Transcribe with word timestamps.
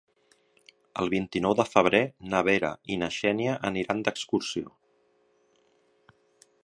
El 1.01 1.09
vint-i-nou 1.13 1.53
de 1.59 1.65
febrer 1.73 2.01
na 2.31 2.41
Vera 2.47 2.71
i 2.95 2.97
na 3.03 3.11
Xènia 3.19 3.53
aniran 3.71 4.01
d'excursió. 4.09 4.75